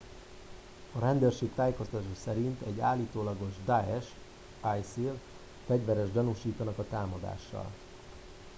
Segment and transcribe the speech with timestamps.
[0.95, 4.09] a rendőrség tájékoztatása szerint egy állítólagos daesh
[4.79, 5.19] isil
[5.67, 7.67] fegyverest gyanúsítanak a támadással